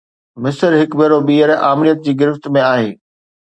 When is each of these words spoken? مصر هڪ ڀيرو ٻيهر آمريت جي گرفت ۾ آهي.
مصر 0.43 0.71
هڪ 0.81 0.89
ڀيرو 0.99 1.19
ٻيهر 1.27 1.49
آمريت 1.71 1.97
جي 2.05 2.13
گرفت 2.21 2.43
۾ 2.57 2.65
آهي. 2.73 2.91